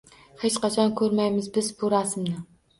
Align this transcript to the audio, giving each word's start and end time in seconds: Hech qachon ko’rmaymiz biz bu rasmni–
Hech 0.43 0.57
qachon 0.63 0.89
ko’rmaymiz 1.03 1.53
biz 1.61 1.71
bu 1.85 1.95
rasmni– 1.99 2.37